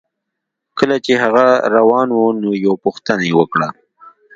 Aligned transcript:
کله 0.77 0.95
چې 1.05 1.13
هغه 1.23 1.45
روان 1.75 2.07
و 2.13 2.19
نو 2.41 2.49
یوه 2.63 2.77
پوښتنه 2.85 3.23
یې 3.29 3.33
وکړه 3.39 3.69